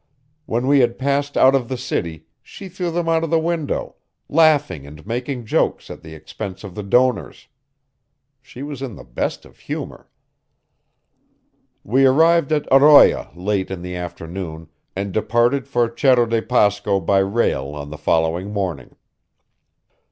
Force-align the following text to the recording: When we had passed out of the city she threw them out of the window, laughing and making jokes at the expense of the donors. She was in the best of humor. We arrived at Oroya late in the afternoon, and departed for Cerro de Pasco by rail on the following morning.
When 0.47 0.65
we 0.65 0.79
had 0.79 0.97
passed 0.97 1.37
out 1.37 1.53
of 1.53 1.69
the 1.69 1.77
city 1.77 2.25
she 2.41 2.69
threw 2.69 2.89
them 2.89 3.07
out 3.07 3.23
of 3.23 3.29
the 3.29 3.37
window, 3.37 3.97
laughing 4.29 4.87
and 4.87 5.05
making 5.05 5.45
jokes 5.45 5.91
at 5.91 6.01
the 6.01 6.15
expense 6.15 6.63
of 6.63 6.73
the 6.73 6.81
donors. 6.81 7.47
She 8.41 8.63
was 8.63 8.81
in 8.81 8.95
the 8.95 9.03
best 9.03 9.45
of 9.45 9.59
humor. 9.59 10.09
We 11.83 12.07
arrived 12.07 12.51
at 12.51 12.65
Oroya 12.71 13.29
late 13.35 13.69
in 13.69 13.83
the 13.83 13.95
afternoon, 13.95 14.69
and 14.95 15.11
departed 15.13 15.67
for 15.67 15.93
Cerro 15.95 16.25
de 16.25 16.41
Pasco 16.41 16.99
by 16.99 17.19
rail 17.19 17.75
on 17.75 17.91
the 17.91 17.95
following 17.99 18.51
morning. 18.51 18.95